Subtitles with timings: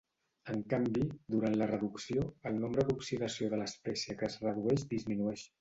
[0.53, 1.03] En canvi,
[1.35, 5.49] durant la reducció, el nombre d'oxidació de l'espècie que es redueix disminueix.